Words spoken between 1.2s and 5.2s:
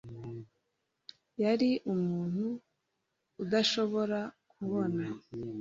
yari umuntu udashobora kuboha